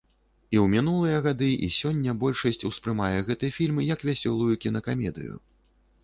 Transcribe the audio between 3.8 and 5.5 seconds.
як вясёлую кінакамедыю.